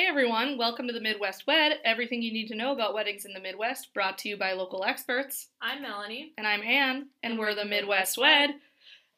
Hey 0.00 0.06
everyone, 0.06 0.56
welcome 0.56 0.86
to 0.86 0.94
the 0.94 1.00
Midwest 1.00 1.46
Wed, 1.46 1.78
everything 1.84 2.22
you 2.22 2.32
need 2.32 2.48
to 2.48 2.54
know 2.54 2.72
about 2.72 2.94
weddings 2.94 3.26
in 3.26 3.34
the 3.34 3.38
Midwest, 3.38 3.92
brought 3.92 4.16
to 4.20 4.30
you 4.30 4.36
by 4.38 4.54
local 4.54 4.82
experts. 4.82 5.48
I'm 5.60 5.82
Melanie. 5.82 6.32
And 6.38 6.46
I'm 6.46 6.62
Anne, 6.62 7.08
and, 7.22 7.38
we're 7.38 7.54
the 7.54 7.66
Midwest 7.66 8.16
Wed. 8.16 8.54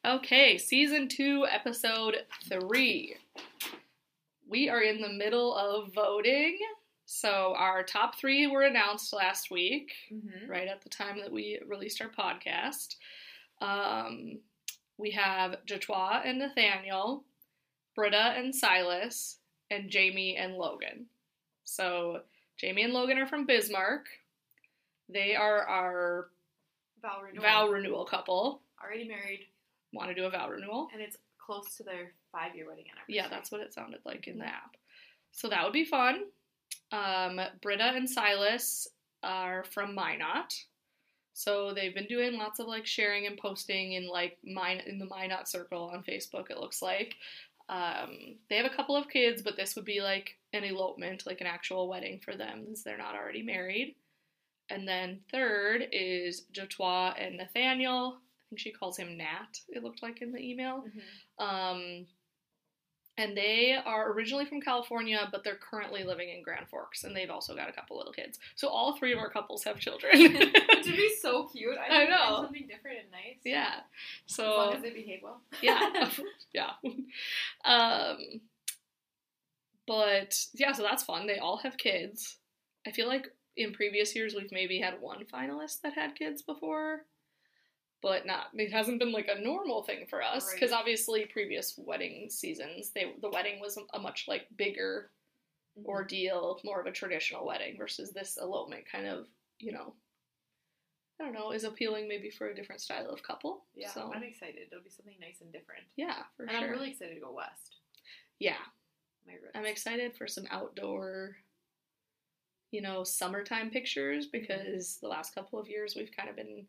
Okay, 0.05 0.57
season 0.57 1.07
two, 1.07 1.45
episode 1.49 2.17
three. 2.49 3.15
We 4.45 4.67
are 4.67 4.81
in 4.81 4.99
the 4.99 5.07
middle 5.07 5.55
of 5.55 5.93
voting. 5.93 6.59
So 7.05 7.53
our 7.57 7.83
top 7.83 8.19
three 8.19 8.45
were 8.47 8.63
announced 8.63 9.13
last 9.13 9.49
week, 9.49 9.93
Mm-hmm. 10.13 10.51
right 10.51 10.67
at 10.67 10.81
the 10.81 10.89
time 10.89 11.17
that 11.21 11.31
we 11.31 11.61
released 11.65 12.01
our 12.01 12.09
podcast. 12.09 12.97
Um, 13.61 14.39
we 14.97 15.11
have 15.11 15.55
Jatois 15.65 16.23
and 16.25 16.39
Nathaniel, 16.39 17.23
Britta 17.95 18.33
and 18.35 18.53
Silas, 18.53 19.37
and 19.71 19.89
Jamie 19.89 20.35
and 20.37 20.55
Logan. 20.55 21.05
So 21.63 22.21
Jamie 22.57 22.83
and 22.83 22.93
Logan 22.93 23.17
are 23.17 23.25
from 23.27 23.45
Bismarck. 23.45 24.05
They 25.09 25.35
are 25.35 25.61
our 25.67 26.27
Vow 27.01 27.21
renewal. 27.23 27.43
vow 27.43 27.67
renewal 27.69 28.05
couple. 28.05 28.61
Already 28.81 29.07
married, 29.07 29.41
Want 29.93 30.09
to 30.09 30.15
do 30.15 30.25
a 30.25 30.29
vow 30.29 30.49
renewal? 30.49 30.87
and 30.93 31.01
it's 31.01 31.17
close 31.37 31.75
to 31.77 31.83
their 31.83 32.13
five-year 32.31 32.65
wedding 32.67 32.85
anniversary. 32.89 33.15
Yeah, 33.15 33.27
that's 33.29 33.51
what 33.51 33.61
it 33.61 33.73
sounded 33.73 33.99
like 34.05 34.27
in 34.27 34.37
the 34.37 34.45
app. 34.45 34.75
So 35.31 35.49
that 35.49 35.63
would 35.63 35.73
be 35.73 35.83
fun. 35.85 36.23
Um, 36.91 37.39
Britta 37.61 37.91
and 37.95 38.09
Silas 38.09 38.87
are 39.23 39.63
from 39.65 39.93
Minot. 39.93 40.53
So 41.33 41.73
they've 41.73 41.93
been 41.93 42.05
doing 42.07 42.37
lots 42.37 42.59
of 42.59 42.67
like 42.67 42.85
sharing 42.85 43.25
and 43.27 43.37
posting 43.37 43.93
in 43.93 44.07
like 44.07 44.37
mine 44.45 44.81
in 44.85 44.99
the 44.99 45.05
Minot 45.05 45.47
circle 45.49 45.91
on 45.93 46.03
Facebook. 46.03 46.49
It 46.51 46.59
looks 46.59 46.81
like 46.81 47.15
um, 47.69 48.37
they 48.49 48.57
have 48.57 48.65
a 48.65 48.75
couple 48.75 48.95
of 48.95 49.09
kids, 49.09 49.41
but 49.41 49.55
this 49.55 49.75
would 49.75 49.85
be 49.85 50.01
like 50.01 50.37
an 50.53 50.63
elopement, 50.63 51.23
like 51.25 51.41
an 51.41 51.47
actual 51.47 51.87
wedding 51.87 52.19
for 52.23 52.35
them, 52.35 52.63
since 52.65 52.83
they're 52.83 52.97
not 52.97 53.15
already 53.15 53.41
married. 53.41 53.95
And 54.69 54.87
then 54.87 55.21
third 55.31 55.87
is 55.91 56.45
Jatois 56.51 57.13
and 57.17 57.37
Nathaniel. 57.37 58.17
I 58.17 58.43
think 58.49 58.59
she 58.59 58.71
calls 58.71 58.97
him 58.97 59.17
Nat. 59.17 59.59
It 59.69 59.83
looked 59.83 60.03
like 60.03 60.21
in 60.21 60.31
the 60.31 60.39
email. 60.39 60.83
Mhm. 61.39 61.43
Um, 61.43 62.07
and 63.17 63.37
they 63.37 63.75
are 63.85 64.11
originally 64.11 64.45
from 64.45 64.59
California, 64.61 65.27
but 65.31 65.43
they're 65.43 65.55
currently 65.57 66.03
living 66.03 66.29
in 66.29 66.41
Grand 66.41 66.67
Forks, 66.67 67.03
and 67.03 67.15
they've 67.15 67.29
also 67.29 67.55
got 67.55 67.69
a 67.69 67.71
couple 67.71 67.95
little 67.97 68.11
kids. 68.13 68.39
So 68.55 68.67
all 68.69 68.95
three 68.97 69.13
of 69.13 69.19
our 69.19 69.29
couples 69.29 69.63
have 69.65 69.79
children. 69.79 70.11
Which 70.33 70.33
would 70.85 70.85
be 70.85 71.13
so 71.21 71.47
cute. 71.47 71.75
I, 71.77 72.03
I 72.03 72.09
know. 72.09 72.41
Something 72.43 72.67
different 72.67 72.97
and 73.01 73.11
nice. 73.11 73.37
yeah. 73.45 73.81
So 74.25 74.43
As 74.43 74.57
long 74.57 74.73
as 74.75 74.81
they 74.81 74.89
behave 74.91 75.19
well. 75.23 75.41
yeah, 75.61 76.09
yeah. 76.53 76.71
Um, 77.65 78.17
but 79.87 80.35
yeah, 80.53 80.71
so 80.71 80.83
that's 80.83 81.03
fun. 81.03 81.27
They 81.27 81.37
all 81.37 81.57
have 81.57 81.77
kids. 81.77 82.37
I 82.87 82.91
feel 82.91 83.07
like 83.07 83.27
in 83.55 83.73
previous 83.73 84.15
years 84.15 84.33
we've 84.35 84.51
maybe 84.51 84.79
had 84.79 84.99
one 85.01 85.25
finalist 85.31 85.81
that 85.81 85.93
had 85.93 86.15
kids 86.15 86.41
before, 86.41 87.01
but 88.03 88.25
not. 88.27 88.47
It 88.53 88.71
hasn't 88.71 88.99
been 88.99 89.11
like 89.13 89.29
a 89.29 89.39
normal 89.41 89.81
thing 89.83 90.05
for 90.05 90.21
us 90.21 90.53
because 90.53 90.71
Right. 90.71 90.77
obviously 90.79 91.25
previous 91.25 91.75
wedding 91.77 92.29
seasons, 92.29 92.91
they 92.91 93.13
the 93.21 93.29
wedding 93.29 93.59
was 93.61 93.79
a 93.93 93.99
much 93.99 94.27
like 94.27 94.45
bigger 94.57 95.09
Mhm. 95.79 95.85
ordeal, 95.85 96.59
more 96.63 96.79
of 96.81 96.85
a 96.85 96.91
traditional 96.91 97.45
wedding 97.47 97.77
versus 97.77 98.11
this 98.11 98.37
elopement 98.37 98.85
kind 98.85 99.07
of, 99.07 99.27
you 99.57 99.71
know, 99.71 99.95
I 101.19 101.23
don't 101.23 101.33
know, 101.33 101.51
is 101.51 101.63
appealing 101.63 102.07
maybe 102.07 102.29
for 102.29 102.49
a 102.49 102.53
different 102.55 102.81
style 102.81 103.09
of 103.09 103.23
couple. 103.23 103.65
Yeah, 103.73 103.89
So 103.89 104.11
I'm 104.13 104.21
excited. 104.23 104.67
It'll 104.71 104.83
be 104.83 104.89
something 104.91 105.17
nice 105.19 105.41
and 105.41 105.51
different. 105.51 105.85
yeah, 105.95 106.25
for 106.35 106.43
and 106.43 106.51
sure. 106.51 106.59
I'm 106.61 106.69
really 106.69 106.91
excited 106.91 107.15
to 107.15 107.21
go 107.21 107.31
west. 107.31 107.77
yeah, 108.39 108.63
I'm 109.55 109.65
excited 109.65 110.15
for 110.17 110.27
some 110.27 110.45
outdoor, 110.51 111.37
you 112.71 112.81
know, 112.81 113.03
summertime 113.05 113.69
pictures 113.71 114.27
because 114.27 114.97
the 114.97 115.07
last 115.07 115.33
couple 115.33 115.57
of 115.59 115.69
years 115.69 115.95
we've 115.95 116.11
kind 116.11 116.29
of 116.29 116.35
been, 116.35 116.67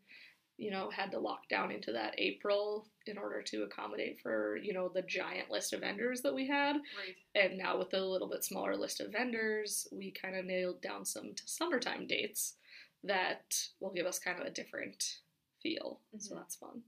you 0.56 0.70
know, 0.70 0.88
had 0.90 1.10
to 1.10 1.18
lock 1.18 1.48
down 1.48 1.70
into 1.72 1.90
that 1.92 2.14
April 2.18 2.86
in 3.06 3.18
order 3.18 3.42
to 3.42 3.64
accommodate 3.64 4.20
for, 4.22 4.56
you 4.56 4.72
know, 4.72 4.88
the 4.88 5.02
giant 5.02 5.50
list 5.50 5.72
of 5.72 5.80
vendors 5.80 6.22
that 6.22 6.34
we 6.34 6.46
had. 6.46 6.76
Right. 6.76 7.16
And 7.34 7.58
now 7.58 7.76
with 7.78 7.90
the 7.90 8.00
little 8.00 8.28
bit 8.28 8.44
smaller 8.44 8.76
list 8.76 9.00
of 9.00 9.10
vendors, 9.12 9.88
we 9.92 10.12
kind 10.12 10.36
of 10.36 10.44
nailed 10.44 10.80
down 10.80 11.04
some 11.04 11.32
summertime 11.44 12.06
dates 12.06 12.54
that 13.02 13.56
will 13.80 13.92
give 13.92 14.06
us 14.06 14.18
kind 14.20 14.40
of 14.40 14.46
a 14.46 14.50
different 14.50 15.18
feel. 15.62 16.00
So 16.18 16.34
Mhm. 16.34 16.38
that's 16.38 16.56
fun 16.56 16.82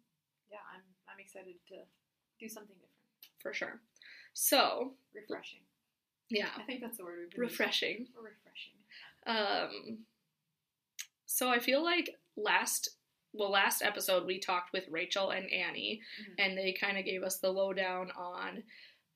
Yeah, 0.51 0.59
I'm. 0.73 0.83
I'm 1.09 1.19
excited 1.21 1.57
to 1.69 1.77
do 2.39 2.49
something 2.49 2.77
different. 2.77 2.93
for 3.41 3.53
sure. 3.53 3.81
So, 4.35 4.97
Refreshing. 5.15 5.61
yeah, 6.29 6.51
I 6.57 6.63
think 6.63 6.83
that's 6.83 6.99
the 6.99 7.05
word 7.05 7.19
we've 7.21 7.31
been 7.31 7.41
refreshing. 7.41 7.99
using. 8.01 8.15
Refreshing. 8.23 8.75
Um, 9.27 10.07
so 11.27 11.49
I 11.51 11.59
feel 11.59 11.83
like 11.83 12.11
last 12.37 12.91
well 13.39 13.51
last 13.51 13.83
episode 13.83 14.27
we 14.27 14.39
talked 14.39 14.73
with 14.73 14.85
Rachel 14.91 15.31
and 15.31 15.51
Annie, 15.53 16.01
Mhm. 16.21 16.35
and 16.39 16.59
they 16.59 16.73
kind 16.73 16.99
of 16.99 17.05
gave 17.05 17.23
us 17.23 17.39
the 17.39 17.51
lowdown 17.53 18.11
on 18.13 18.63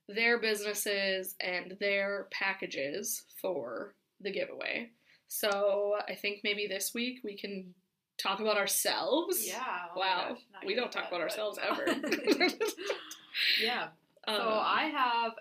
their 0.08 0.38
businesses 0.38 1.36
and 1.41 1.76
their 1.81 2.26
packages 2.30 3.22
for 3.41 3.94
the 4.20 4.30
giveaway. 4.30 4.91
So 5.28 5.97
I 6.09 6.14
think 6.14 6.41
maybe 6.42 6.66
this 6.66 6.92
week 6.94 7.20
we 7.22 7.36
can 7.36 7.75
talk 8.19 8.41
about 8.41 8.59
ourselves. 8.59 9.47
Yeah. 9.47 9.86
oh 9.94 9.98
Wow. 9.98 10.28
gosh, 10.53 10.64
we 10.66 10.75
don't 10.75 10.91
talk 10.92 11.04
that, 11.04 11.09
about 11.10 11.20
ourselves 11.20 11.59
ever. 11.62 11.84
yeah. 13.62 13.88
So 14.28 14.34
Um, 14.34 14.48
I 14.62 14.79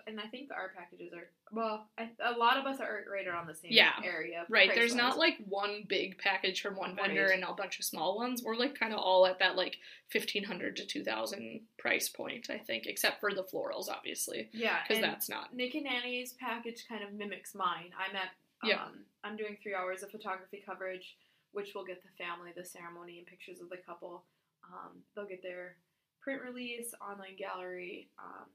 and 0.06 0.20
I 0.20 0.26
think 0.26 0.50
our 0.52 0.70
packages 0.76 1.12
are 1.12 1.28
well. 1.52 1.88
I, 1.98 2.10
a 2.24 2.32
lot 2.38 2.56
of 2.56 2.66
us 2.66 2.80
are 2.80 3.04
right 3.10 3.26
around 3.26 3.46
the 3.46 3.54
same 3.54 3.72
Yeah. 3.72 3.92
area. 4.04 4.44
Right, 4.48 4.70
there's 4.74 4.94
not 4.94 5.18
like 5.18 5.36
one 5.48 5.84
big 5.88 6.18
package 6.18 6.60
from 6.62 6.76
one 6.76 6.94
vendor 6.96 7.24
Right. 7.26 7.34
and 7.34 7.44
a 7.44 7.52
bunch 7.52 7.78
of 7.78 7.84
small 7.84 8.16
ones. 8.16 8.42
We're 8.42 8.56
like 8.56 8.74
kind 8.78 8.92
of 8.92 8.98
all 9.00 9.26
at 9.26 9.38
that 9.40 9.56
like 9.56 9.78
1500 10.12 10.76
to 10.76 10.86
2000 10.86 11.60
price 11.78 12.08
point, 12.08 12.48
I 12.50 12.58
think, 12.58 12.86
except 12.86 13.20
for 13.20 13.32
the 13.32 13.44
florals, 13.44 13.88
obviously, 13.88 14.48
yeah, 14.52 14.78
because 14.86 15.00
that's 15.02 15.28
not. 15.28 15.54
Nick 15.54 15.74
and 15.74 15.86
Annie's 15.86 16.32
package 16.34 16.84
kind 16.88 17.02
of 17.04 17.12
mimics 17.12 17.54
mine. 17.54 17.90
I'm 17.98 18.16
at 18.16 18.30
um, 18.62 18.68
Yeah. 18.68 18.88
I'm 19.24 19.36
doing 19.36 19.56
three 19.62 19.74
hours 19.74 20.02
of 20.02 20.10
photography 20.10 20.62
coverage, 20.64 21.16
which 21.52 21.74
will 21.74 21.84
get 21.84 22.02
the 22.02 22.08
family, 22.22 22.50
the 22.56 22.64
ceremony, 22.64 23.18
and 23.18 23.26
pictures 23.26 23.60
of 23.60 23.68
the 23.70 23.76
couple. 23.78 24.24
Um, 24.64 25.02
they'll 25.14 25.26
get 25.26 25.42
their 25.42 25.76
print 26.20 26.42
release, 26.42 26.92
online 27.00 27.36
gallery. 27.36 28.10
Um, 28.18 28.46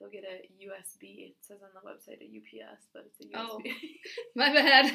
they'll 0.00 0.10
get 0.10 0.24
a 0.24 0.48
USB. 0.60 1.30
It 1.30 1.36
says 1.40 1.58
on 1.62 1.70
the 1.74 1.82
website 1.88 2.20
a 2.20 2.28
UPS, 2.28 2.86
but 2.92 3.04
it's 3.06 3.20
a 3.20 3.24
USB. 3.24 3.36
Oh. 3.36 3.60
My 4.36 4.52
bad. 4.52 4.92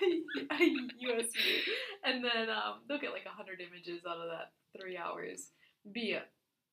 USB, 0.00 1.36
and 2.04 2.24
then 2.24 2.48
um, 2.50 2.80
they'll 2.88 3.00
get 3.00 3.12
like 3.12 3.26
hundred 3.26 3.60
images 3.60 4.02
out 4.08 4.18
of 4.18 4.28
that 4.30 4.52
three 4.78 4.96
hours. 4.96 5.50
Be 5.92 6.12
a, 6.12 6.22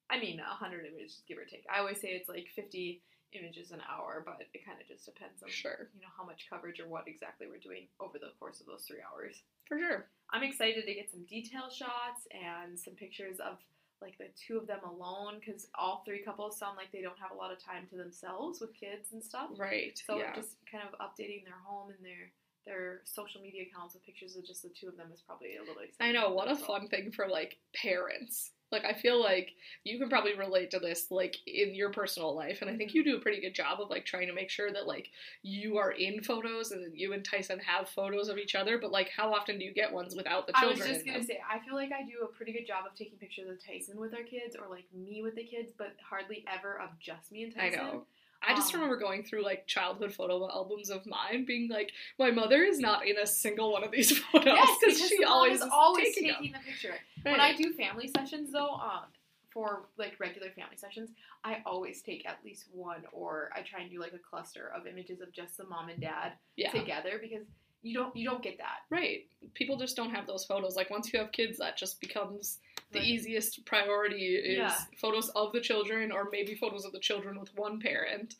I 0.10 0.20
mean, 0.20 0.40
hundred 0.44 0.86
images, 0.86 1.22
give 1.28 1.38
or 1.38 1.46
take. 1.46 1.66
I 1.74 1.80
always 1.80 2.00
say 2.02 2.10
it's 2.10 2.30
like 2.30 2.48
fifty 2.56 3.02
images 3.34 3.72
an 3.72 3.82
hour, 3.92 4.24
but 4.26 4.40
it 4.54 4.66
kind 4.66 4.80
of 4.80 4.88
just 4.88 5.06
depends 5.06 5.44
on 5.44 5.50
Sure. 5.50 5.90
you 5.94 6.00
know 6.02 6.12
how 6.18 6.26
much 6.26 6.48
coverage 6.50 6.80
or 6.80 6.88
what 6.88 7.08
exactly 7.08 7.48
we're 7.48 7.60
doing 7.60 7.88
over 8.00 8.18
the 8.20 8.32
course 8.40 8.62
of 8.62 8.68
those 8.68 8.86
three 8.88 9.04
hours. 9.04 9.44
for 9.68 9.78
sure. 9.78 10.08
I'm 10.32 10.44
excited 10.44 10.86
to 10.86 10.94
get 10.94 11.12
some 11.12 11.24
detail 11.28 11.68
shots 11.72 12.28
and 12.32 12.80
some 12.80 12.96
pictures 12.96 13.40
of 13.40 13.60
like 14.02 14.18
the 14.18 14.28
two 14.36 14.58
of 14.58 14.68
them 14.68 14.80
alone 14.86 15.40
because 15.40 15.68
all 15.76 16.04
three 16.06 16.22
couples 16.24 16.58
sound 16.58 16.78
like 16.78 16.92
they 16.92 17.02
don't 17.02 17.18
have 17.20 17.32
a 17.32 17.36
lot 17.36 17.52
of 17.52 17.64
time 17.64 17.88
to 17.90 17.96
themselves 17.96 18.62
with 18.62 18.74
kids 18.74 19.14
and 19.14 19.24
stuff. 19.24 19.50
Right. 19.58 20.00
So 20.06 20.18
yeah. 20.18 20.36
just 20.36 20.56
kind 20.72 20.84
of 20.86 20.94
updating 21.00 21.44
their 21.44 21.58
home 21.66 21.90
and 21.90 22.06
their 22.06 22.32
their 22.66 23.02
social 23.06 23.42
media 23.42 23.64
accounts 23.72 23.94
with 23.94 24.06
pictures 24.06 24.36
of 24.36 24.46
just 24.46 24.62
the 24.62 24.70
two 24.70 24.90
of 24.90 24.98
them 24.98 25.08
is 25.14 25.22
probably 25.22 25.56
a 25.56 25.62
little 25.62 25.82
I 26.02 26.12
know, 26.12 26.32
what 26.32 26.52
a 26.52 26.56
fun 26.56 26.90
thing 26.90 27.12
for 27.12 27.28
like 27.28 27.58
parents. 27.74 28.52
Like 28.72 28.84
I 28.86 28.94
feel 28.94 29.22
like 29.22 29.52
you 29.84 29.98
can 29.98 30.10
probably 30.10 30.36
relate 30.36 30.72
to 30.72 30.80
this 30.80 31.10
like 31.10 31.38
in 31.48 31.74
your 31.74 31.92
personal 31.92 32.36
life 32.36 32.62
and 32.62 32.70
I 32.70 32.76
think 32.76 32.94
you 32.94 33.04
do 33.04 33.16
a 33.16 33.20
pretty 33.20 33.40
good 33.42 33.56
job 33.56 33.80
of 33.80 33.90
like 33.90 34.06
trying 34.06 34.28
to 34.28 34.34
make 34.34 34.50
sure 34.50 34.72
that 34.72 34.88
like 34.88 35.10
you 35.42 35.78
are 35.78 35.92
in 35.92 36.22
photos 36.22 36.72
and 36.72 36.84
that 36.86 36.98
you 36.98 37.14
and 37.14 37.24
Tyson 37.24 37.60
have 37.60 37.88
photos 37.90 38.28
of 38.28 38.38
each 38.38 38.56
other, 38.56 38.78
but 38.78 38.92
like 38.92 39.10
how 39.16 39.34
often 39.34 39.58
do 39.58 39.66
you 39.66 39.74
get 39.74 39.92
ones 39.92 40.16
without 40.16 40.48
the 40.48 40.54
children? 40.54 40.82
I 40.82 40.86
was 40.86 40.96
just 40.96 41.06
gonna 41.06 41.24
say, 41.24 41.40
I 41.50 41.60
feel 41.60 41.76
like 41.76 41.92
I 41.92 42.04
do 42.04 42.26
a 42.26 42.28
pretty 42.28 42.52
good 42.52 42.68
job 42.68 42.86
of 42.90 42.96
taking 42.96 43.18
pictures 43.18 43.50
of 43.50 43.64
Tyson 43.66 44.00
with 44.00 44.14
our 44.14 44.24
kids, 44.24 44.56
or 44.56 44.70
like 44.70 44.86
me 44.94 45.22
with 45.22 45.36
the 45.36 45.44
kids, 45.44 45.72
but 45.78 45.96
hardly 46.08 46.44
ever 46.54 46.80
of 46.80 46.90
just 47.00 47.32
me 47.32 47.44
and 47.44 47.56
Tyson. 47.56 47.80
I 47.80 47.84
know. 47.84 48.04
I 48.48 48.54
just 48.54 48.74
Um, 48.74 48.82
remember 48.82 49.00
going 49.02 49.24
through 49.24 49.44
like 49.44 49.66
childhood 49.66 50.14
photo 50.14 50.48
albums 50.48 50.92
of 50.92 51.06
mine, 51.08 51.46
being 51.46 51.70
like, 51.70 51.92
my 52.20 52.30
mother 52.30 52.64
is 52.64 52.80
not 52.80 53.08
in 53.08 53.18
a 53.18 53.26
single 53.26 53.72
one 53.72 53.84
of 53.84 53.92
these 53.92 54.16
photos 54.32 54.46
Yes, 54.46 54.78
because 54.80 55.00
she 55.10 55.24
always 55.24 55.62
always 55.62 56.14
taking, 56.14 56.34
taking, 56.34 56.52
the 56.52 56.60
picture. 56.60 56.94
When 57.32 57.40
I 57.40 57.54
do 57.56 57.74
family 57.74 58.08
sessions, 58.08 58.52
though, 58.52 58.76
um, 58.76 59.06
for 59.52 59.88
like 59.98 60.20
regular 60.20 60.50
family 60.52 60.78
sessions, 60.78 61.10
I 61.44 61.62
always 61.66 62.02
take 62.02 62.28
at 62.28 62.40
least 62.44 62.66
one, 62.72 63.04
or 63.12 63.50
I 63.56 63.62
try 63.62 63.82
and 63.82 63.92
do 63.92 64.00
like 64.00 64.14
a 64.14 64.20
cluster 64.20 64.72
of 64.76 64.86
images 64.88 65.22
of 65.22 65.32
just 65.32 65.58
the 65.58 65.66
mom 65.66 65.90
and 65.90 66.00
dad 66.02 66.34
yeah, 66.56 66.72
together 66.72 67.20
because 67.22 67.46
you 67.82 67.94
don't 67.94 68.16
you 68.16 68.28
don't 68.28 68.42
get 68.44 68.58
that. 68.58 68.80
right. 68.90 69.26
People 69.54 69.78
just 69.78 69.96
don't 69.96 70.10
have 70.12 70.28
those 70.28 70.46
photos. 70.46 70.76
Like 70.76 70.90
once 70.90 71.12
you 71.14 71.20
have 71.20 71.32
kids, 71.32 71.58
that 71.60 71.78
just 71.78 72.00
becomes 72.02 72.60
the 72.92 73.00
Right. 73.00 73.08
easiest 73.08 73.66
priority 73.66 74.36
is 74.36 74.58
Yeah. 74.58 74.78
photos 75.00 75.30
of 75.30 75.52
the 75.54 75.62
children 75.62 76.12
or 76.12 76.30
maybe 76.32 76.56
photos 76.56 76.86
of 76.86 76.92
the 76.92 77.00
children 77.00 77.40
with 77.40 77.54
one 77.58 77.80
parent. 77.80 78.36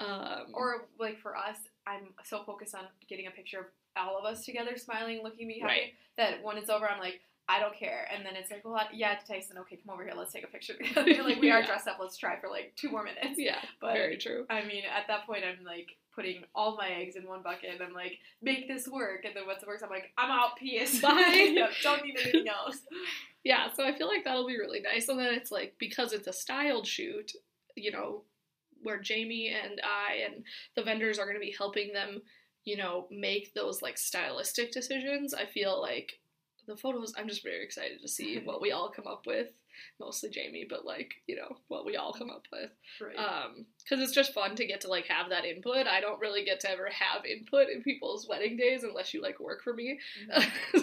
Um, 0.00 0.50
Or 0.54 0.88
like 0.98 1.18
for 1.18 1.36
us, 1.36 1.56
I'm 1.86 2.14
so 2.24 2.44
focused 2.44 2.74
on 2.74 2.86
getting 3.08 3.26
a 3.26 3.30
picture 3.30 3.60
of 3.60 3.66
all 3.96 4.18
of 4.18 4.24
us 4.24 4.44
together, 4.44 4.76
smiling, 4.76 5.22
looking 5.22 5.46
me 5.46 5.60
happy, 5.60 5.72
Right. 5.72 5.94
that 6.16 6.42
when 6.42 6.56
it's 6.58 6.70
over, 6.70 6.88
I'm 6.88 6.98
like, 7.00 7.20
I 7.54 7.60
don't 7.60 7.76
care. 7.76 8.06
And 8.14 8.24
then 8.24 8.34
it's 8.36 8.50
like, 8.50 8.64
well, 8.64 8.80
yeah, 8.92 9.16
Tyson, 9.28 9.58
okay, 9.58 9.76
come 9.76 9.92
over 9.92 10.04
here, 10.04 10.14
let's 10.16 10.32
take 10.32 10.44
a 10.44 10.46
picture 10.46 10.74
together. 10.82 11.22
like 11.22 11.40
we 11.40 11.50
are 11.50 11.60
Yeah. 11.60 11.66
dressed 11.66 11.86
up, 11.88 11.98
let's 12.00 12.16
try 12.16 12.38
for 12.40 12.48
like 12.48 12.72
two 12.76 12.90
more 12.90 13.02
minutes. 13.02 13.38
yeah, 13.38 13.58
But 13.80 13.94
very 13.94 14.16
true. 14.16 14.46
I 14.48 14.62
mean, 14.64 14.84
at 14.84 15.06
that 15.08 15.26
point, 15.26 15.42
I'm 15.44 15.64
like 15.64 15.88
putting 16.14 16.44
all 16.54 16.76
my 16.76 16.88
eggs 16.88 17.16
in 17.16 17.26
one 17.26 17.42
bucket, 17.42 17.70
and 17.72 17.82
I'm 17.82 17.94
like, 17.94 18.18
make 18.42 18.68
this 18.68 18.86
work. 18.88 19.24
And 19.24 19.34
then 19.34 19.46
once 19.46 19.62
it 19.62 19.68
works, 19.68 19.82
I'm 19.82 19.90
like, 19.90 20.10
I'm 20.18 20.30
out, 20.30 20.56
peace. 20.58 21.00
Bye. 21.00 21.50
yep, 21.54 21.70
don't 21.82 22.02
need 22.04 22.16
anything 22.22 22.48
else. 22.48 22.78
Yeah, 23.44 23.72
so 23.74 23.84
I 23.84 23.92
feel 23.98 24.06
like 24.06 24.22
that'll 24.24 24.46
be 24.46 24.56
really 24.56 24.78
nice. 24.80 25.08
And 25.08 25.18
then 25.18 25.34
it's 25.34 25.50
like 25.50 25.74
because 25.80 26.12
it's 26.12 26.28
a 26.28 26.32
styled 26.32 26.86
shoot, 26.86 27.32
you 27.74 27.90
know, 27.90 28.22
where 28.84 29.00
Jamie 29.00 29.48
and 29.48 29.80
I 29.82 30.18
and 30.26 30.44
the 30.76 30.84
vendors 30.84 31.18
are 31.18 31.24
going 31.24 31.34
to 31.34 31.40
be 31.40 31.52
helping 31.58 31.92
them, 31.92 32.22
you 32.64 32.76
know, 32.76 33.08
make 33.10 33.52
those 33.52 33.82
like 33.82 33.98
stylistic 33.98 34.70
decisions. 34.70 35.34
I 35.34 35.46
feel 35.46 35.80
like 35.82 36.20
the 36.66 36.76
photos. 36.76 37.12
I'm 37.16 37.28
just 37.28 37.42
very 37.42 37.64
excited 37.64 38.00
to 38.00 38.08
see 38.08 38.38
what 38.38 38.60
we 38.60 38.72
all 38.72 38.88
come 38.90 39.06
up 39.06 39.26
with. 39.26 39.48
Mostly 39.98 40.28
Jamie, 40.28 40.66
but 40.68 40.84
like 40.84 41.14
you 41.26 41.34
know 41.36 41.56
what 41.68 41.86
we 41.86 41.96
all 41.96 42.12
come 42.12 42.28
up 42.30 42.46
with. 42.52 42.70
Right. 43.00 43.16
Um, 43.16 43.64
because 43.82 44.02
it's 44.02 44.12
just 44.14 44.34
fun 44.34 44.54
to 44.56 44.66
get 44.66 44.82
to 44.82 44.88
like 44.88 45.06
have 45.06 45.30
that 45.30 45.44
input. 45.46 45.86
I 45.86 46.00
don't 46.00 46.20
really 46.20 46.44
get 46.44 46.60
to 46.60 46.70
ever 46.70 46.88
have 46.90 47.24
input 47.24 47.68
in 47.70 47.82
people's 47.82 48.28
wedding 48.28 48.56
days 48.56 48.84
unless 48.84 49.14
you 49.14 49.22
like 49.22 49.40
work 49.40 49.62
for 49.62 49.72
me. 49.72 49.98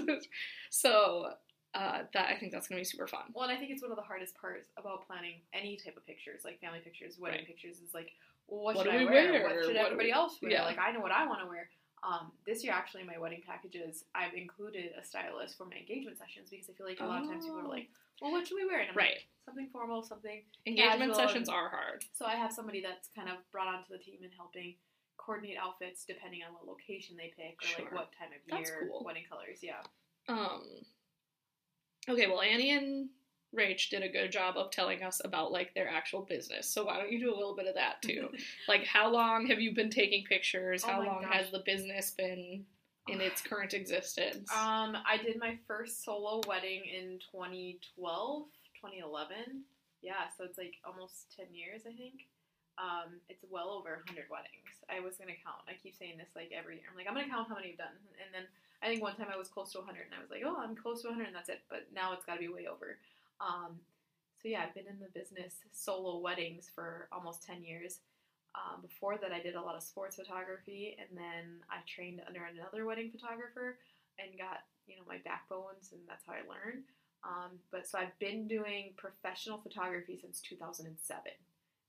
so 0.69 1.31
uh, 1.73 1.99
that 2.13 2.29
I 2.29 2.37
think 2.39 2.51
that's 2.51 2.67
gonna 2.67 2.81
be 2.81 2.85
super 2.85 3.07
fun. 3.07 3.21
Well, 3.33 3.47
and 3.47 3.55
I 3.55 3.59
think 3.59 3.71
it's 3.71 3.81
one 3.81 3.91
of 3.91 3.97
the 3.97 4.03
hardest 4.03 4.35
parts 4.39 4.69
about 4.77 5.05
planning 5.07 5.35
any 5.53 5.77
type 5.77 5.97
of 5.97 6.05
pictures, 6.05 6.41
like 6.43 6.59
family 6.59 6.79
pictures, 6.83 7.17
wedding 7.19 7.39
Right. 7.39 7.47
pictures, 7.47 7.77
is 7.77 7.93
like, 7.93 8.11
what, 8.47 8.75
What 8.75 8.85
should 8.85 8.91
do 8.91 8.97
I 8.97 8.99
we 8.99 9.05
wear? 9.05 9.31
wear? 9.31 9.43
What 9.43 9.65
should 9.65 9.75
What 9.75 9.85
everybody 9.85 10.09
we- 10.09 10.13
else 10.13 10.37
wear? 10.41 10.51
Yeah. 10.51 10.65
Like, 10.65 10.79
I 10.79 10.91
know 10.91 10.99
what 10.99 11.11
I 11.11 11.27
want 11.27 11.41
to 11.41 11.47
wear. 11.47 11.69
Um, 12.04 12.31
this 12.46 12.63
year, 12.63 12.74
actually, 12.74 13.04
my 13.04 13.18
wedding 13.18 13.42
packages, 13.46 14.06
I've 14.16 14.34
included 14.34 14.92
a 15.00 15.04
stylist 15.04 15.57
for 15.57 15.66
my 15.66 15.75
engagement 15.75 16.18
sessions 16.18 16.50
because 16.50 16.69
I 16.69 16.74
feel 16.74 16.86
like 16.88 17.00
a 17.01 17.06
lot 17.06 17.22
of 17.24 17.28
times 17.30 17.44
people 17.46 17.60
are 17.60 17.66
Oh. 17.66 17.69
like, 17.69 17.90
well, 18.22 18.31
what 18.31 18.48
should 18.48 18.56
we 18.56 18.66
wear? 18.66 18.80
And 18.80 18.90
I'm 18.92 18.96
Right. 18.96 19.16
like, 19.16 19.28
something 19.46 19.69
formal, 19.69 20.01
something. 20.04 20.44
Engagement 20.66 21.12
Casual 21.12 21.16
sessions 21.16 21.50
are 21.50 21.69
hard. 21.69 22.06
So 22.13 22.25
I 22.25 22.36
have 22.36 22.51
somebody 22.54 22.81
that's 22.81 23.10
kind 23.10 23.30
of 23.30 23.38
brought 23.51 23.68
onto 23.68 23.92
the 23.92 24.00
team 24.00 24.24
and 24.24 24.31
helping 24.34 24.75
coordinate 25.18 25.57
outfits 25.57 26.06
depending 26.06 26.42
on 26.44 26.54
what 26.54 26.66
location 26.66 27.18
they 27.18 27.34
pick 27.36 27.57
or 27.62 27.84
like 27.84 27.92
what 27.94 28.12
time 28.18 28.30
of 28.31 28.60
year, 28.60 28.88
cool. 28.90 29.04
wedding 29.04 29.25
colors. 29.30 29.60
Yeah. 29.62 29.84
Um. 30.28 30.63
Okay, 32.07 32.28
well, 32.28 32.42
Annie 32.42 32.72
and 32.72 33.10
Rach 33.56 33.90
did 33.90 34.04
a 34.04 34.10
good 34.10 34.31
job 34.31 34.57
of 34.57 34.72
telling 34.72 35.04
us 35.04 35.22
about 35.24 35.51
like 35.51 35.74
their 35.74 35.90
actual 35.90 36.22
business. 36.22 36.68
So 36.68 36.86
why 36.86 36.98
don't 36.98 37.12
you 37.12 37.19
do 37.19 37.34
a 37.34 37.36
little 37.36 37.56
bit 37.56 37.68
of 37.68 37.75
that 37.75 38.01
too? 38.01 38.30
like, 38.68 38.86
how 38.86 39.12
long 39.12 39.48
have 39.48 39.60
you 39.60 39.74
been 39.74 39.90
taking 39.90 40.24
pictures? 40.24 40.84
Oh 40.86 40.92
How 40.92 41.00
my 41.00 41.07
long 41.07 41.22
gosh. 41.24 41.34
has 41.34 41.51
the 41.51 41.63
business 41.66 42.12
been 42.12 42.66
in 43.07 43.22
its 43.22 43.42
current 43.42 43.74
existence? 43.74 44.51
Um, 44.51 44.98
I 45.06 45.18
did 45.24 45.40
my 45.40 45.57
first 45.68 46.04
solo 46.04 46.42
wedding 46.48 46.84
in 46.86 47.19
2012, 47.31 48.44
2011. 48.81 49.63
Yeah, 50.01 50.13
so 50.38 50.44
it's 50.46 50.57
like 50.57 50.75
almost 50.86 51.36
10 51.36 51.48
years, 51.51 51.81
I 51.88 51.92
think. 51.98 52.30
Um, 52.78 53.19
it's 53.28 53.44
well 53.50 53.75
over 53.75 54.00
100 54.07 54.31
weddings. 54.31 54.80
I 54.88 55.04
was 55.04 55.19
gonna 55.19 55.36
count. 55.44 55.68
I 55.68 55.75
keep 55.75 56.00
saying 56.00 56.16
this 56.16 56.31
like 56.31 56.56
every 56.56 56.80
year. 56.80 56.88
I'm 56.88 56.96
like, 56.96 57.10
I'm 57.10 57.13
gonna 57.13 57.28
count 57.28 57.50
how 57.50 57.56
many 57.60 57.75
I've 57.75 57.84
done, 57.84 57.98
and 58.24 58.31
then 58.31 58.48
I 58.81 58.88
think 58.88 59.04
one 59.04 59.19
time 59.19 59.28
I 59.28 59.36
was 59.36 59.50
close 59.51 59.74
to 59.75 59.80
100, 59.84 60.07
and 60.07 60.16
I 60.16 60.22
was 60.24 60.31
like, 60.31 60.48
oh, 60.48 60.56
I'm 60.56 60.75
close 60.80 61.01
to 61.04 61.12
100, 61.12 61.28
and 61.28 61.36
that's 61.36 61.50
it. 61.50 61.60
But 61.68 61.92
now 61.92 62.13
it's 62.13 62.24
got 62.24 62.36
to 62.36 62.40
be 62.40 62.48
way 62.48 62.72
over. 62.72 62.96
Um, 63.41 63.80
so 64.41 64.47
yeah, 64.47 64.63
I've 64.63 64.74
been 64.74 64.88
in 64.88 65.00
the 65.00 65.12
business 65.19 65.56
solo 65.71 66.19
weddings 66.19 66.69
for 66.74 67.07
almost 67.12 67.44
10 67.44 67.63
years. 67.63 68.00
Um, 68.56 68.81
before 68.81 69.18
that, 69.21 69.31
I 69.31 69.41
did 69.41 69.56
a 69.56 69.62
lot 69.62 69.75
of 69.75 69.83
sports 69.83 70.15
photography, 70.15 70.97
and 71.00 71.18
then 71.18 71.62
I 71.69 71.77
trained 71.88 72.21
under 72.27 72.41
another 72.45 72.86
wedding 72.86 73.12
photographer 73.12 73.77
and 74.18 74.38
got 74.38 74.63
you 74.88 74.95
know 74.97 75.03
my 75.07 75.18
backbones, 75.24 75.91
and 75.91 76.01
that's 76.07 76.25
how 76.25 76.33
I 76.33 76.41
learned. 76.50 76.83
Um, 77.24 77.59
but 77.71 77.88
so 77.88 78.00
I've 78.00 78.18
been 78.19 78.47
doing 78.47 78.94
professional 78.97 79.59
photography 79.59 80.18
since 80.19 80.41
2007. 80.41 81.21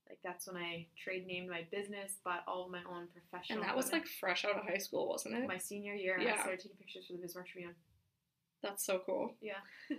Like 0.07 0.19
that's 0.23 0.45
when 0.47 0.61
I 0.61 0.85
trade 1.01 1.25
named 1.25 1.49
my 1.49 1.65
business, 1.71 2.17
bought 2.23 2.43
all 2.47 2.65
of 2.65 2.71
my 2.71 2.83
own 2.89 3.07
professional. 3.13 3.59
and 3.59 3.67
that 3.67 3.75
was 3.77 3.91
like 3.91 4.05
fresh 4.05 4.45
out 4.45 4.57
of 4.57 4.63
high 4.63 4.77
school, 4.77 5.07
wasn't 5.07 5.35
it? 5.35 5.47
my 5.47 5.57
senior 5.57 5.93
year. 5.95 6.19
Yeah. 6.19 6.33
I 6.33 6.41
started 6.41 6.59
taking 6.59 6.77
pictures 6.77 7.07
for 7.07 7.13
the 7.13 7.19
Bismarck 7.19 7.47
Tribune. 7.47 7.75
That's 8.61 8.85
so 8.85 9.01
cool. 9.05 9.33
Yeah. 9.41 9.53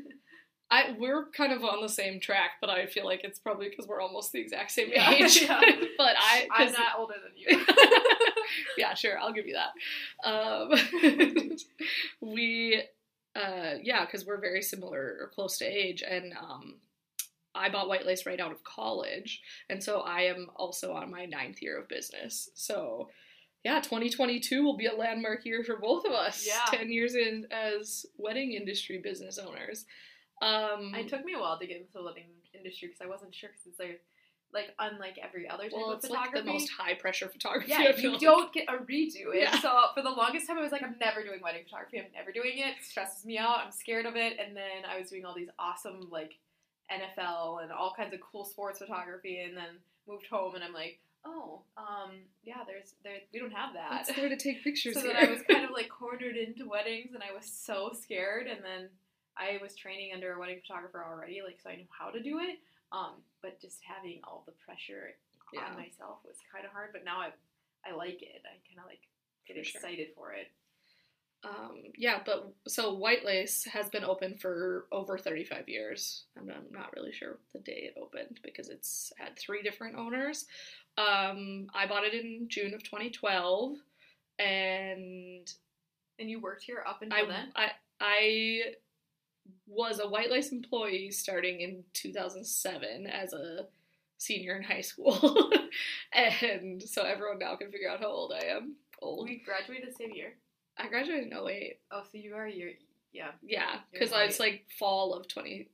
I 0.72 0.96
we're 0.98 1.26
kind 1.26 1.52
of 1.52 1.64
on 1.64 1.82
the 1.82 1.88
same 1.88 2.18
track, 2.18 2.52
but 2.58 2.70
I 2.70 2.86
feel 2.86 3.04
like 3.04 3.24
it's 3.24 3.38
probably 3.38 3.68
because 3.68 3.86
we're 3.86 4.00
almost 4.00 4.32
the 4.32 4.40
exact 4.40 4.70
same 4.70 4.88
Yeah, 4.90 5.10
age. 5.10 5.42
yeah. 5.48 5.60
but 5.98 6.16
I, 6.18 6.48
I'm 6.50 6.72
not 6.72 6.98
older 6.98 7.14
than 7.22 7.32
you. 7.36 7.64
yeah, 8.78 8.94
sure, 8.94 9.18
I'll 9.18 9.34
give 9.34 9.46
you 9.46 9.54
that. 9.54 10.26
Um, 10.26 11.58
we, 12.22 12.82
uh, 13.36 13.74
yeah, 13.82 14.06
because 14.06 14.24
we're 14.24 14.40
very 14.40 14.62
similar 14.62 15.18
or 15.20 15.30
close 15.34 15.58
to 15.58 15.66
age, 15.66 16.02
and 16.08 16.32
um, 16.40 16.76
I 17.54 17.68
bought 17.68 17.88
White 17.88 18.06
Lace 18.06 18.24
right 18.24 18.40
out 18.40 18.50
of 18.50 18.64
college, 18.64 19.42
and 19.68 19.84
so 19.84 20.00
I 20.00 20.22
am 20.22 20.46
also 20.56 20.94
on 20.94 21.10
my 21.10 21.26
ninth 21.26 21.60
year 21.60 21.78
of 21.78 21.88
business. 21.88 22.48
So, 22.54 23.10
yeah, 23.62 23.80
2022 23.80 24.64
will 24.64 24.78
be 24.78 24.86
a 24.86 24.94
landmark 24.94 25.44
year 25.44 25.62
for 25.64 25.76
both 25.76 26.06
of 26.06 26.12
us. 26.12 26.46
Yeah. 26.46 26.64
ten 26.66 26.90
years 26.90 27.14
in 27.14 27.46
as 27.50 28.06
wedding 28.16 28.52
industry 28.52 29.02
business 29.04 29.38
owners. 29.38 29.84
Um, 30.42 30.94
it 30.94 31.08
took 31.08 31.24
me 31.24 31.34
a 31.34 31.38
while 31.38 31.58
to 31.58 31.66
get 31.66 31.76
into 31.76 31.92
the 31.94 32.02
wedding 32.02 32.24
industry 32.52 32.88
because 32.88 33.00
I 33.00 33.06
wasn't 33.08 33.34
sure 33.34 33.50
because 33.50 33.66
it's 33.66 33.78
like, 33.78 34.02
like 34.52 34.74
unlike 34.78 35.18
every 35.22 35.48
other 35.48 35.64
type 35.64 35.72
well, 35.74 35.92
of 35.92 35.98
it's 35.98 36.10
like 36.10 36.32
the 36.32 36.44
most 36.44 36.70
high 36.70 36.94
pressure 36.94 37.28
photography. 37.28 37.70
yeah, 37.70 37.92
I 37.96 38.00
you 38.00 38.10
like. 38.12 38.20
don't 38.20 38.52
get 38.52 38.66
a 38.68 38.78
redo 38.78 39.32
it. 39.34 39.42
Yeah. 39.42 39.60
So 39.60 39.72
for 39.94 40.02
the 40.02 40.10
longest 40.10 40.46
time, 40.46 40.58
I 40.58 40.62
was 40.62 40.72
like, 40.72 40.82
I'm 40.82 40.96
never 41.00 41.22
doing 41.22 41.40
wedding 41.42 41.62
photography. 41.64 42.00
I'm 42.00 42.12
never 42.14 42.32
doing 42.32 42.58
it. 42.58 42.76
It 42.78 42.84
stresses 42.84 43.24
me 43.24 43.38
out. 43.38 43.60
I'm 43.64 43.72
scared 43.72 44.04
of 44.04 44.16
it. 44.16 44.36
And 44.38 44.56
then 44.56 44.84
I 44.86 44.98
was 44.98 45.08
doing 45.08 45.24
all 45.24 45.34
these 45.34 45.48
awesome 45.58 46.08
like 46.10 46.34
NFL 46.90 47.62
and 47.62 47.72
all 47.72 47.94
kinds 47.96 48.12
of 48.12 48.20
cool 48.20 48.44
sports 48.44 48.78
photography, 48.78 49.40
and 49.40 49.56
then 49.56 49.78
moved 50.06 50.26
home, 50.26 50.54
and 50.54 50.64
I'm 50.64 50.72
like, 50.72 50.98
oh, 51.24 51.62
um, 51.76 52.10
yeah, 52.44 52.64
there's 52.66 52.94
there 53.04 53.14
we 53.32 53.38
don't 53.38 53.52
have 53.52 53.74
that. 53.74 54.08
It's 54.08 54.16
there 54.16 54.28
to 54.28 54.36
take 54.36 54.62
pictures. 54.64 54.94
so 54.94 55.02
then. 55.02 55.16
I 55.16 55.30
was 55.30 55.40
kind 55.48 55.64
of 55.64 55.70
like 55.70 55.88
cornered 55.88 56.36
into 56.36 56.68
weddings, 56.68 57.14
and 57.14 57.22
I 57.22 57.32
was 57.34 57.46
so 57.46 57.92
scared. 58.00 58.46
And 58.46 58.60
then 58.64 58.88
I 59.36 59.58
was 59.62 59.74
training 59.76 60.12
under 60.14 60.32
a 60.34 60.38
wedding 60.38 60.60
photographer 60.60 61.04
already, 61.04 61.40
like 61.44 61.58
so 61.62 61.70
I 61.70 61.76
knew 61.76 61.86
how 61.90 62.10
to 62.10 62.22
do 62.22 62.38
it. 62.40 62.58
Um, 62.92 63.22
but 63.40 63.60
just 63.60 63.78
having 63.82 64.20
all 64.24 64.42
the 64.46 64.52
pressure 64.52 65.14
Yeah. 65.52 65.66
on 65.70 65.76
myself 65.76 66.18
was 66.24 66.36
kind 66.52 66.64
of 66.66 66.72
hard. 66.72 66.90
But 66.92 67.04
now 67.04 67.20
I 67.20 67.30
I 67.84 67.94
like 67.94 68.22
it. 68.22 68.42
I 68.44 68.56
kind 68.68 68.78
of 68.78 68.86
like 68.86 69.00
get 69.46 69.56
For 69.56 69.64
sure. 69.64 69.80
excited 69.80 70.08
for 70.14 70.32
it. 70.32 70.48
Um, 71.44 71.82
yeah, 71.96 72.20
but 72.24 72.54
so 72.68 72.94
White 72.94 73.24
Lace 73.24 73.64
has 73.64 73.88
been 73.88 74.04
open 74.04 74.36
for 74.36 74.86
over 74.92 75.18
35 75.18 75.68
years. 75.68 76.26
I'm 76.38 76.46
not, 76.46 76.58
I'm 76.58 76.72
not 76.72 76.92
really 76.94 77.10
sure 77.12 77.38
the 77.52 77.58
day 77.58 77.90
it 77.92 77.98
opened 78.00 78.38
because 78.44 78.68
it's 78.68 79.12
had 79.18 79.36
three 79.36 79.60
different 79.62 79.96
owners. 79.96 80.46
Um, 80.96 81.66
I 81.74 81.86
bought 81.88 82.04
it 82.04 82.14
in 82.14 82.46
June 82.48 82.74
of 82.74 82.84
2012, 82.84 83.76
and 84.38 85.52
And 86.20 86.30
you 86.30 86.38
worked 86.40 86.62
here 86.62 86.84
up 86.86 87.02
until 87.02 87.24
I, 87.24 87.26
then. 87.26 87.52
I 87.56 87.70
I 88.00 88.74
was 89.66 90.00
a 90.00 90.08
White 90.08 90.30
Lace 90.30 90.52
employee 90.52 91.10
starting 91.10 91.60
in 91.60 91.84
2007 91.94 93.06
as 93.06 93.32
a 93.32 93.66
senior 94.18 94.56
in 94.56 94.62
high 94.62 94.80
school, 94.80 95.50
and 96.12 96.82
so 96.82 97.02
everyone 97.02 97.38
now 97.38 97.56
can 97.56 97.70
figure 97.70 97.90
out 97.90 98.00
how 98.00 98.08
old 98.08 98.32
I 98.32 98.46
am. 98.46 98.76
Old. 99.00 99.28
We 99.28 99.42
graduated 99.44 99.88
the 99.88 99.94
same 99.94 100.12
year. 100.12 100.34
I 100.78 100.88
graduated 100.88 101.32
in 101.32 101.36
08. 101.36 101.78
Oh, 101.90 102.02
so 102.10 102.18
you 102.18 102.34
are 102.34 102.46
a 102.46 102.52
year. 102.52 102.72
Yeah. 103.12 103.32
Yeah, 103.42 103.80
because 103.92 104.12
right. 104.12 104.28
it's 104.28 104.40
like 104.40 104.64
fall 104.78 105.12
of 105.12 105.28
20, 105.28 105.68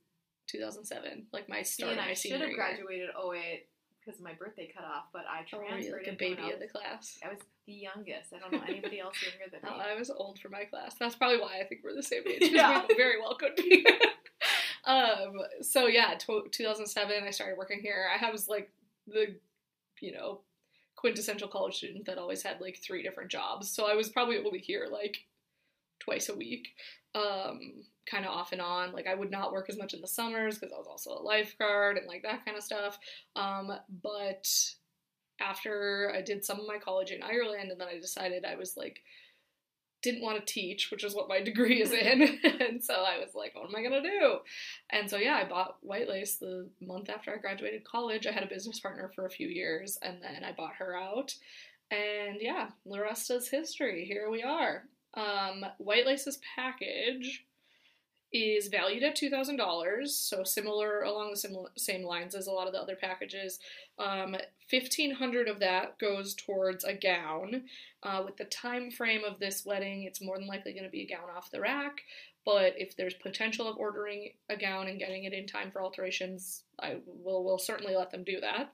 2007, 0.47 1.27
like 1.31 1.47
my 1.47 1.61
See, 1.61 1.83
start 1.83 1.91
and 1.91 1.99
of 1.99 2.05
my 2.05 2.11
I 2.11 2.13
should 2.15 2.31
have 2.31 2.49
year. 2.49 2.55
graduated 2.55 3.09
08 3.09 3.67
because 4.03 4.19
my 4.21 4.33
birthday 4.33 4.71
cut 4.73 4.85
off, 4.85 5.05
but 5.13 5.23
I 5.29 5.43
transferred. 5.43 5.65
Oh, 5.65 5.69
transferred 5.69 6.03
like 6.05 6.13
a 6.13 6.17
baby 6.17 6.41
I 6.43 6.49
of 6.49 6.59
the 6.59 6.67
class? 6.67 7.19
I 7.23 7.29
was 7.29 7.39
the 7.65 7.73
youngest. 7.73 8.33
I 8.33 8.39
don't 8.39 8.51
know 8.51 8.61
anybody 8.67 8.99
else 8.99 9.15
younger 9.21 9.51
than 9.51 9.61
No, 9.63 9.77
me. 9.77 9.83
I 9.91 9.97
was 9.97 10.09
old 10.09 10.39
for 10.39 10.49
my 10.49 10.63
class. 10.65 10.95
That's 10.99 11.15
probably 11.15 11.39
why 11.39 11.59
I 11.59 11.65
think 11.65 11.81
we're 11.83 11.95
the 11.95 12.03
same 12.03 12.23
age. 12.27 12.41
Yeah. 12.51 12.85
we 12.87 12.95
very 12.95 13.19
well 13.19 13.35
could 13.35 13.55
be. 13.55 13.85
um. 14.85 15.33
So 15.61 15.87
yeah, 15.87 16.15
tw 16.15 16.51
2007. 16.51 17.23
I 17.23 17.31
started 17.31 17.57
working 17.57 17.79
here. 17.81 18.07
I 18.21 18.31
was 18.31 18.47
like 18.47 18.71
the, 19.07 19.35
you 20.01 20.13
know, 20.13 20.41
quintessential 20.95 21.47
college 21.47 21.77
student 21.77 22.05
that 22.05 22.17
always 22.17 22.43
had 22.43 22.59
like 22.61 22.77
three 22.77 23.03
different 23.03 23.31
jobs. 23.31 23.69
So 23.69 23.89
I 23.89 23.95
was 23.95 24.09
probably 24.09 24.37
only 24.37 24.59
here 24.59 24.87
like 24.91 25.25
twice 25.99 26.29
a 26.29 26.35
week. 26.35 26.69
Um, 27.15 27.83
kind 28.09 28.25
of 28.25 28.31
off 28.31 28.51
and 28.51 28.61
on. 28.61 28.91
Like 28.91 29.07
I 29.07 29.15
would 29.15 29.31
not 29.31 29.51
work 29.51 29.67
as 29.69 29.77
much 29.77 29.93
in 29.93 30.01
the 30.01 30.07
summers 30.07 30.57
because 30.57 30.73
I 30.73 30.77
was 30.77 30.87
also 30.87 31.11
a 31.11 31.23
lifeguard 31.23 31.97
and 31.97 32.07
like 32.07 32.23
that 32.23 32.45
kind 32.45 32.57
of 32.57 32.63
stuff. 32.63 32.97
Um, 33.35 33.71
but 34.01 34.47
after 35.41 36.11
I 36.15 36.21
did 36.21 36.43
some 36.43 36.59
of 36.59 36.67
my 36.67 36.77
college 36.77 37.11
in 37.11 37.23
Ireland, 37.23 37.71
and 37.71 37.79
then 37.79 37.87
I 37.87 37.99
decided 37.99 38.45
I 38.45 38.55
was 38.55 38.75
like 38.75 39.01
didn't 40.01 40.21
want 40.21 40.45
to 40.45 40.53
teach, 40.53 40.91
which 40.91 41.03
is 41.03 41.15
what 41.15 41.27
my 41.27 41.41
degree 41.43 41.81
is 41.81 41.91
in. 41.93 42.39
and 42.43 42.83
so 42.83 42.93
I 42.93 43.19
was 43.19 43.35
like, 43.35 43.55
what 43.55 43.69
am 43.69 43.75
I 43.75 43.81
going 43.81 44.01
to 44.01 44.09
do? 44.09 44.37
And 44.91 45.09
so, 45.09 45.17
yeah, 45.17 45.35
I 45.35 45.47
bought 45.47 45.77
White 45.81 46.09
Lace 46.09 46.37
the 46.37 46.69
month 46.81 47.09
after 47.09 47.33
I 47.33 47.37
graduated 47.37 47.83
college. 47.83 48.27
I 48.27 48.31
had 48.31 48.43
a 48.43 48.47
business 48.47 48.79
partner 48.79 49.11
for 49.13 49.25
a 49.25 49.31
few 49.31 49.47
years 49.47 49.97
and 50.01 50.21
then 50.21 50.43
I 50.43 50.53
bought 50.53 50.75
her 50.77 50.95
out. 50.95 51.33
And 51.91 52.37
yeah, 52.39 52.69
the 52.85 53.01
rest 53.01 53.31
is 53.31 53.49
history. 53.49 54.05
Here 54.05 54.29
we 54.29 54.43
are. 54.43 54.83
Um, 55.19 55.65
White 55.77 56.05
Lace's 56.05 56.39
package 56.55 57.45
is 58.31 58.67
valued 58.67 59.03
at 59.03 59.17
$2,000, 59.17 60.07
so 60.07 60.43
similar 60.43 61.01
along 61.01 61.31
the 61.31 61.37
similar, 61.37 61.69
same 61.75 62.03
lines 62.03 62.35
as 62.35 62.45
a 62.45 62.51
lot 62.51 62.67
of 62.67 62.73
the 62.73 62.79
other 62.79 62.95
packages. 62.95 63.59
Um, 63.97 64.35
1500 64.69 65.47
of 65.47 65.59
that 65.59 65.97
goes 65.97 66.35
towards 66.35 66.83
a 66.83 66.93
gown. 66.93 67.63
Uh, 68.03 68.21
with 68.23 68.37
the 68.37 68.45
time 68.45 68.91
frame 68.91 69.23
of 69.23 69.39
this 69.39 69.65
wedding, 69.65 70.03
it's 70.03 70.21
more 70.21 70.37
than 70.37 70.47
likely 70.47 70.73
going 70.73 70.83
to 70.83 70.91
be 70.91 71.01
a 71.01 71.07
gown 71.07 71.27
off 71.35 71.51
the 71.51 71.59
rack, 71.59 72.01
but 72.45 72.75
if 72.77 72.95
there's 72.95 73.15
potential 73.15 73.67
of 73.67 73.77
ordering 73.77 74.29
a 74.49 74.55
gown 74.55 74.87
and 74.87 74.99
getting 74.99 75.23
it 75.23 75.33
in 75.33 75.47
time 75.47 75.71
for 75.71 75.81
alterations, 75.81 76.63
I 76.79 76.97
will 77.05 77.43
will 77.43 77.59
certainly 77.59 77.95
let 77.95 78.11
them 78.11 78.23
do 78.23 78.39
that. 78.41 78.71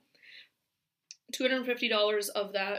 $250 1.34 2.30
of 2.30 2.54
that 2.54 2.74